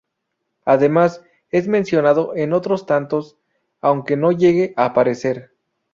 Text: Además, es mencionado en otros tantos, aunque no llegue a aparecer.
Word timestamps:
Además, 0.65 1.23
es 1.51 1.67
mencionado 1.67 2.35
en 2.35 2.53
otros 2.53 2.87
tantos, 2.87 3.37
aunque 3.81 4.17
no 4.17 4.31
llegue 4.31 4.73
a 4.75 4.85
aparecer. 4.85 5.51